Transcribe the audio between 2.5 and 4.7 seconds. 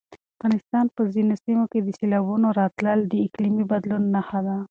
راتلل د اقلیمي بدلون نښه ده.